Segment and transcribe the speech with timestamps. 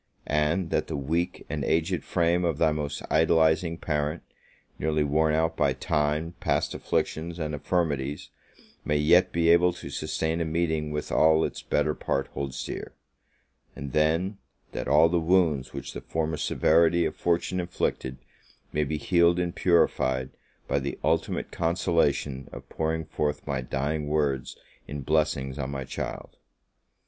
[0.25, 4.23] and that the weak and aged frame of thy almost idolizing parent,
[4.79, 8.31] nearly worn out by time, past afflictions, and infirmities,
[8.83, 12.93] may yet be able to sustain a meeting with all its better part holds dear;
[13.75, 14.39] and then,
[14.71, 18.17] that all the wounds which the former severity of fortune inflicted,
[18.73, 20.31] may be healed and purified
[20.67, 24.57] by the ultimate consolation of pouring forth my dying words
[24.87, 26.37] in blessings on my child!